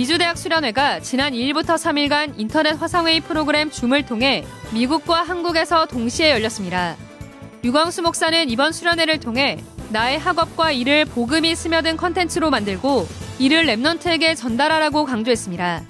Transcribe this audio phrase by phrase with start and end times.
[0.00, 6.96] 미주대학 수련회가 지난 2일부터 3일간 인터넷 화상회의 프로그램 줌을 통해 미국과 한국에서 동시에 열렸습니다.
[7.62, 13.06] 유광수 목사는 이번 수련회를 통해 나의 학업과 일을 복음이 스며든 컨텐츠로 만들고
[13.38, 15.82] 이를 랩넌트에게 전달하라고 강조했습니다.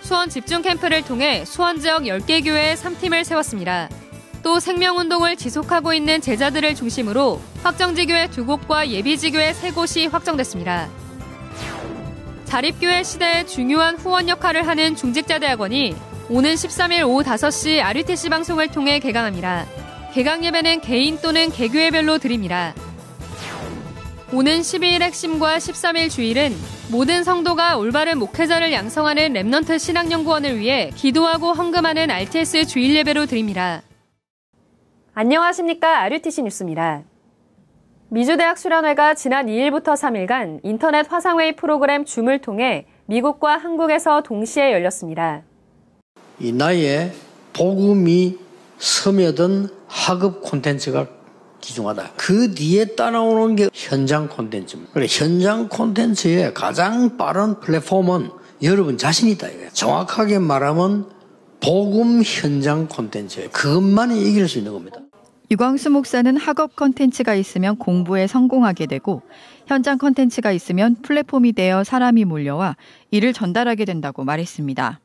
[0.00, 3.90] 수원 집중 캠프를 통해 수원 지역 10개 교회에 3팀을 세웠습니다.
[4.42, 10.88] 또 생명운동을 지속하고 있는 제자들을 중심으로 확정지교회 두 곳과 예비지교회 세 곳이 확정됐습니다.
[12.46, 15.94] 자립교회 시대에 중요한 후원 역할을 하는 중직자대학원이
[16.30, 19.66] 오는 13일 오후 5시 RUTC 방송을 통해 개강합니다.
[20.14, 22.72] 개강 예배는 개인 또는 개교회별로 드립니다.
[24.32, 26.56] 오는 12일 핵심과 13일 주일은
[26.90, 33.82] 모든 성도가 올바른 목회자를 양성하는 Remnant 신학연구원을 위해 기도하고 헌금하는 RTS 주일 예배로 드립니다.
[35.14, 36.00] 안녕하십니까.
[36.02, 37.02] RUTC 뉴스입니다.
[38.08, 45.42] 미주대학 수련회가 지난 2일부터 3일간 인터넷 화상회의 프로그램 줌을 통해 미국과 한국에서 동시에 열렸습니다.
[46.38, 47.10] 이 나이에
[47.52, 48.38] 복음이
[48.78, 51.08] 스며든 학업 콘텐츠가
[51.60, 52.12] 기중하다.
[52.16, 54.92] 그 뒤에 따라오는 게 현장 콘텐츠입니다.
[54.92, 58.30] 그래, 현장 콘텐츠의 가장 빠른 플랫폼은
[58.62, 59.48] 여러분 자신 있다.
[59.48, 59.70] 이거예요.
[59.72, 61.10] 정확하게 말하면
[61.60, 63.48] 복음 현장 콘텐츠예요.
[63.50, 65.00] 그것만이 이길 수 있는 겁니다.
[65.50, 69.22] 류광수 목사는 학업 컨텐츠가 있으면 공부에 성공하게 되고
[69.66, 72.76] 현장 컨텐츠가 있으면 플랫폼이 되어 사람이 몰려와
[73.12, 75.00] 이를 전달하게 된다고 말했습니다.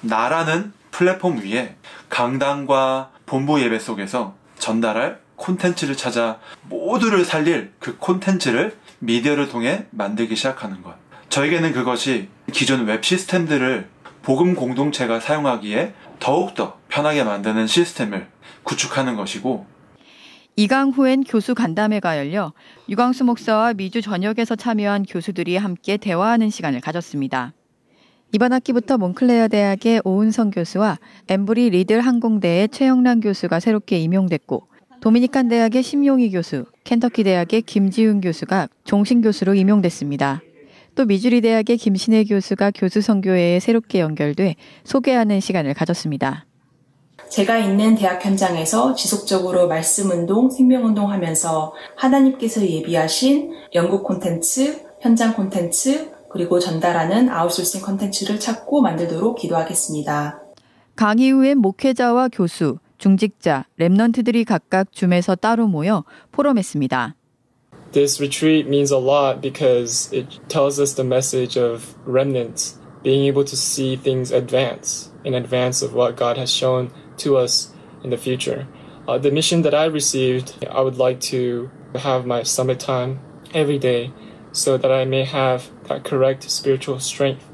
[0.00, 1.76] 나라는 플랫폼 위에
[2.08, 6.38] 강단과 본부 예배 속에서 전달할 콘텐츠를 찾아
[6.70, 10.94] 모두를 살릴 그 콘텐츠를 미디어를 통해 만들기 시작하는 것.
[11.28, 13.88] 저에게는 그것이 기존 웹 시스템들을
[14.22, 18.26] 복음 공동체가 사용하기에 더욱더 편하게 만드는 시스템을
[18.66, 19.64] 구축하는 것이고
[20.56, 22.52] 이강 후엔 교수 간담회가 열려
[22.88, 27.52] 유광수 목사와 미주 전역에서 참여한 교수들이 함께 대화하는 시간을 가졌습니다.
[28.32, 34.66] 이번 학기부터 몬클레어 대학의 오은성 교수와 엠브리 리들 항공대의 최영란 교수가 새롭게 임용됐고
[35.00, 40.40] 도미니칸 대학의 심용희 교수, 켄터키 대학의 김지훈 교수가 종신 교수로 임용됐습니다.
[40.96, 46.46] 또 미주리 대학의 김신혜 교수가 교수 선교회에 새롭게 연결돼 소개하는 시간을 가졌습니다.
[47.28, 55.34] 제가 있는 대학 현장에서 지속적으로 말씀 운동, 생명 운동 하면서 하나님께서 예비하신 연구 콘텐츠, 현장
[55.34, 60.40] 콘텐츠, 그리고 전달하는 아웃소싱 콘텐츠를 찾고 만들도록 기도하겠습니다.
[60.94, 67.14] 강의 후엔 목회자와 교수, 중직자, 랩넌트들이 각각 줌에서 따로 모여 포럼했습니다.
[67.92, 73.44] This retreat means a lot because it tells us the message of remnants being able
[73.44, 78.16] to see things advance in advance of what God has shown to us in the
[78.16, 78.66] future.
[79.08, 83.18] Uh, the mission that I received, I would like to have my summit time
[83.52, 84.12] every day
[84.52, 87.44] so that I may have that correct spiritual strength.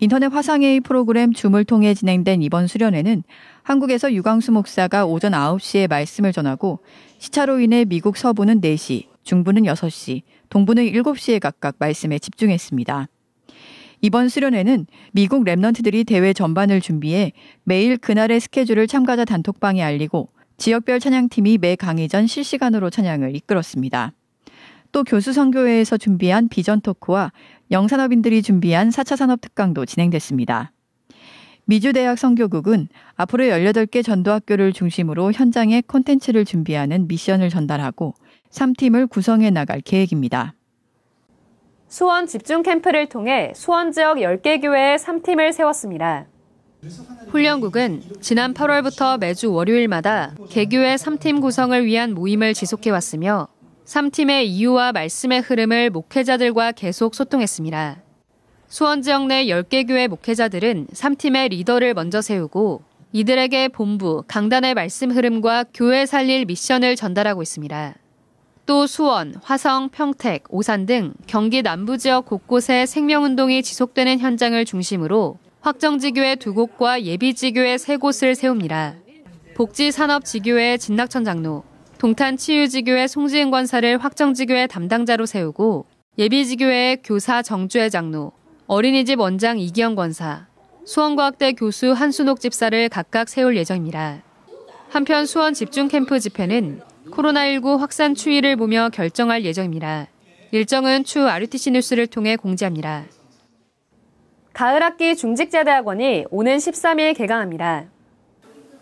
[0.00, 3.24] 인터넷 화상회의 프로그램 줌을 통해 진행된 이번 수련회는
[3.64, 6.78] 한국에서 유광수 목사가 오전 9시에 말씀을 전하고
[7.18, 13.08] 시차로 인해 미국 서부는 4시, 중부는 6시, 동부는 7시에 각각 말씀에 집중했습니다.
[14.00, 17.32] 이번 수련회는 미국 랩넌트들이 대회 전반을 준비해
[17.64, 24.12] 매일 그날의 스케줄을 참가자 단톡방에 알리고 지역별 찬양팀이 매 강의 전 실시간으로 찬양을 이끌었습니다.
[24.92, 27.32] 또 교수 선교회에서 준비한 비전 토크와
[27.70, 30.72] 영산업인들이 준비한 4차 산업 특강도 진행됐습니다.
[31.66, 38.14] 미주대학 선교국은 앞으로 18개 전도학교를 중심으로 현장에 콘텐츠를 준비하는 미션을 전달하고
[38.50, 40.54] 3팀을 구성해 나갈 계획입니다.
[41.88, 46.26] 수원 집중 캠프를 통해 수원 지역 10개 교회에 3팀을 세웠습니다.
[47.28, 53.48] 훈련국은 지난 8월부터 매주 월요일마다 개교회 3팀 구성을 위한 모임을 지속해왔으며
[53.86, 58.02] 3팀의 이유와 말씀의 흐름을 목회자들과 계속 소통했습니다.
[58.68, 62.82] 수원 지역 내 10개 교회 목회자들은 3팀의 리더를 먼저 세우고
[63.12, 67.94] 이들에게 본부, 강단의 말씀 흐름과 교회 살릴 미션을 전달하고 있습니다.
[68.68, 76.34] 또 수원, 화성, 평택, 오산 등 경기 남부 지역 곳곳에 생명운동이 지속되는 현장을 중심으로 확정지교회
[76.34, 78.96] 두 곳과 예비지교회 세 곳을 세웁니다.
[79.54, 81.64] 복지산업지교회 진낙천 장로,
[81.96, 85.86] 동탄치유지교회 송지은 권사를 확정지교회 담당자로 세우고
[86.18, 88.32] 예비지교회 교사 정주혜 장로,
[88.66, 90.46] 어린이집 원장 이기영 권사,
[90.84, 94.22] 수원과학대 교수 한순옥 집사를 각각 세울 예정입니다.
[94.90, 100.08] 한편 수원 집중캠프 집회는 코로나19 확산 추이를 보며 결정할 예정입니다.
[100.50, 103.04] 일정은 추후 RUTC 뉴스를 통해 공지합니다.
[104.52, 107.86] 가을 학기 중직자대학원이 오는 13일 개강합니다.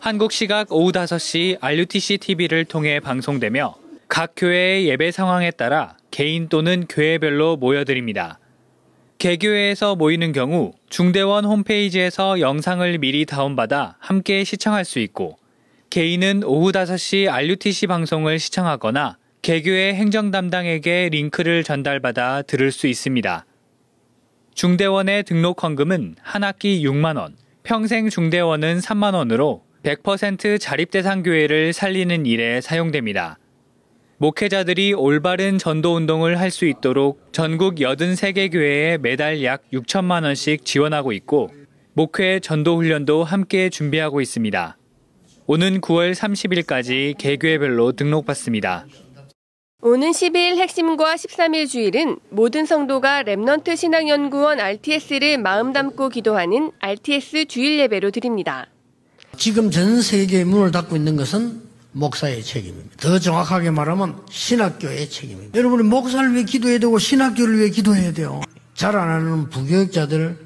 [0.00, 3.74] 한국 시각 오후 5시 RUTC TV를 통해 방송되며
[4.08, 8.38] 각 교회의 예배 상황에 따라 개인 또는 교회별로 모여드립니다.
[9.18, 15.36] 개교회에서 모이는 경우 중대원 홈페이지에서 영상을 미리 다운받아 함께 시청할 수 있고
[15.90, 23.44] 개인은 오후 5시 RUTC 방송을 시청하거나 개교회 행정 담당에게 링크를 전달받아 들을 수 있습니다.
[24.54, 27.34] 중대원의 등록 헌금은 한 학기 6만 원,
[27.64, 33.38] 평생 중대원은 3만 원으로 100% 자립 대상 교회를 살리는 일에 사용됩니다.
[34.18, 41.10] 목회자들이 올바른 전도 운동을 할 수 있도록 전국 83개 교회에 매달 약 6천만 원씩 지원하고
[41.10, 41.50] 있고
[41.94, 44.76] 목회 전도 훈련도 함께 준비하고 있습니다.
[45.52, 48.86] 오는 9월 30일까지 개교회별로 등록받습니다.
[49.82, 57.80] 오는 12일 핵심과 13일 주일은 모든 성도가 Remnant 신학연구원 RTS를 마음 담고 기도하는 RTS 주일
[57.80, 58.68] 예배로 드립니다.
[59.36, 61.60] 지금 전 세계의 문을 닫고 있는 것은
[61.90, 62.98] 목사의 책임입니다.
[62.98, 65.58] 더 정확하게 말하면 신학교의 책임입니다.
[65.58, 68.40] 여러분이 목사를 위해 기도해야 되고 신학교를 위해 기도해야 돼요.
[68.74, 70.38] 잘 안 하는 부교육자들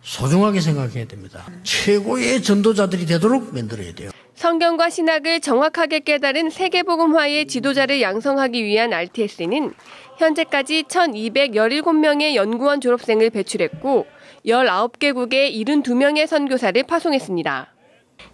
[0.00, 1.44] 소중하게 생각해야 됩니다.
[1.62, 4.12] 최고의 전도자들이 되도록 만들어야 돼요.
[4.46, 9.74] 성경과 신학을 정확하게 깨달은 세계복음화의 지도자를 양성하기 위한 RTS는
[10.18, 14.06] 현재까지 1,217명의 연구원 졸업생을 배출했고
[14.46, 17.74] 19개국에 72명의 선교사를 파송했습니다.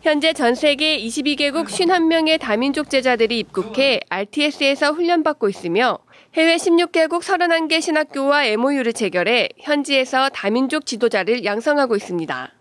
[0.03, 5.99] 현재 전 세계 22개국 51명의 다민족 제자들이 입국해 RTS에서 훈련받고 있으며
[6.35, 12.53] 해외 16개국 31개 신학교와 MOU를 체결해 현지에서 다민족 지도자를 양성하고 있습니다.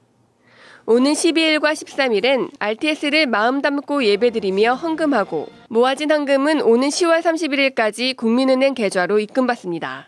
[0.87, 9.19] 오는 12일과 13일엔 RTS를 마음 담고 예배드리며 헌금하고 모아진 헌금은 오는 10월 31일까지 국민은행 계좌로
[9.19, 10.07] 입금받습니다.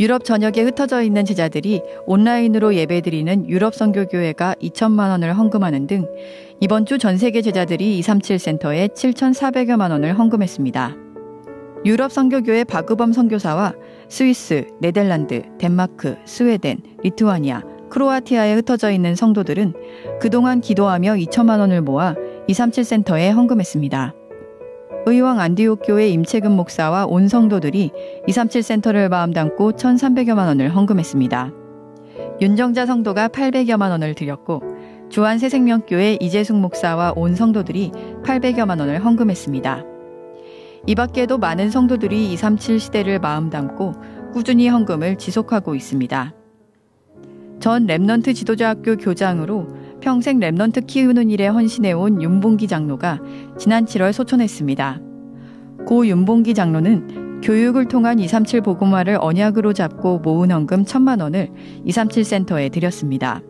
[0.00, 6.06] 유럽 전역에 흩어져 있는 제자들이 온라인으로 예배드리는 유럽 선교교회가 2천만 원을 헌금하는 등
[6.60, 10.96] 이번 주 전 세계 제자들이 237 센터에 7,400여만 원을 헌금했습니다.
[11.84, 13.74] 유럽 선교교회 박우범 선교사와
[14.08, 19.74] 스위스, 네덜란드, 덴마크, 스웨덴, 리투아니아, 크로아티아에 흩어져 있는 성도들은
[20.20, 22.14] 그동안 기도하며 2천만 원을 모아
[22.46, 24.14] 237 센터에 헌금했습니다.
[25.06, 27.90] 의왕 안디옥 교회 임채근 목사와 온 성도들이
[28.26, 31.52] 237 센터를 마음 담고 1,300여만 원을 헌금했습니다.
[32.40, 34.62] 윤정자 성도가 800여만 원을 드렸고
[35.10, 37.92] 주한 새생명교회 이재숙 목사와 온 성도들이
[38.24, 39.84] 800여만 원을 헌금했습니다.
[40.86, 43.94] 이 밖에도 많은 성도들이 237 시대를 마음 담고
[44.32, 46.39] 꾸준히 헌금을 지속하고 있습니다.
[47.60, 49.68] 전 Remnant 지도자학교 교장으로
[50.00, 53.20] 평생 Remnant 키우는 일에 헌신해온 윤봉기 장로가
[53.58, 55.00] 지난 7월 소천했습니다.
[55.86, 61.50] 고 윤봉기 장로는 교육을 통한 237 복음화를 언약으로 잡고 모은 헌금 1천만 원을
[61.84, 63.42] 237 센터에 드렸습니다.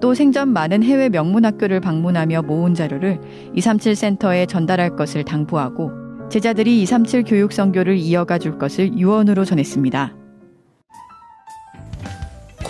[0.00, 3.20] 또 생전 많은 해외 명문 학교를 방문하며 모은 자료를
[3.54, 5.92] 237 센터에 전달할 것을 당부하고
[6.30, 10.19] 제자들이 237 교육 선교를 이어가 줄 것을 유언으로 전했습니다.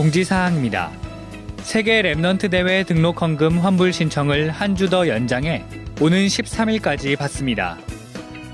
[0.00, 0.90] 공지사항입니다.
[1.58, 5.62] 세계 Remnant 대회 등록 헌금 환불 신청을 한 주 더 연장해
[6.00, 7.76] 오는 13일까지 받습니다.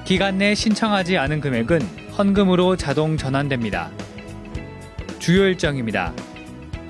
[0.04, 1.82] 기간 내 신청하지 않은 금액은
[2.18, 3.92] 헌금으로 자동 전환됩니다.
[5.20, 6.12] 주요 일정입니다.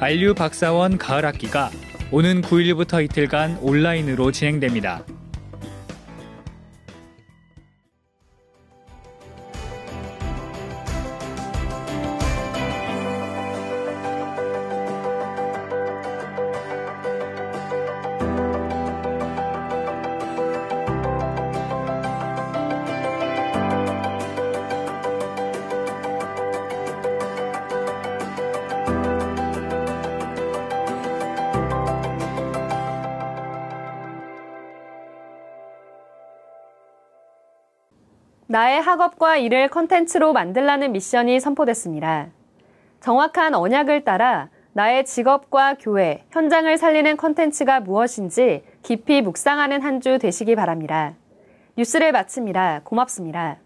[0.00, 1.70] 안류 박사원 가을 학기가
[2.10, 5.04] 오는 9일부터 이틀간 온라인으로 진행됩니다.
[38.56, 42.28] 나의 학업과 일을 컨텐츠로 만들라는 미션이 선포됐습니다.
[43.00, 50.54] 정확한 언약을 따라 나의 직업과 교회, 현장을 살리는 컨텐츠가 무엇인지 깊이 묵상하는 한 주 되시기
[50.54, 51.12] 바랍니다.
[51.76, 52.80] 뉴스를 마칩니다.
[52.84, 53.58] 고맙습니다.